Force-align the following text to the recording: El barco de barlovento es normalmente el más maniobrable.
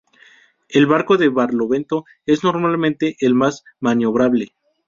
El 0.67 0.87
barco 0.87 1.15
de 1.17 1.29
barlovento 1.29 2.05
es 2.25 2.43
normalmente 2.43 3.17
el 3.19 3.35
más 3.35 3.63
maniobrable. 3.79 4.51